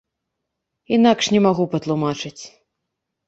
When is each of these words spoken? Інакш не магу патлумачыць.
Інакш 0.95 1.29
не 1.35 1.41
магу 1.47 1.67
патлумачыць. 1.73 2.41